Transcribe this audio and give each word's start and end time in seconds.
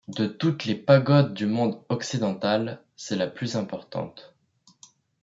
De 0.07 0.25
toutes 0.25 0.65
les 0.65 0.73
pagodes 0.73 1.35
du 1.35 1.45
monde 1.45 1.79
occidental, 1.89 2.81
c'est 2.95 3.15
la 3.17 3.27
plus 3.27 3.55
importante. 3.55 4.33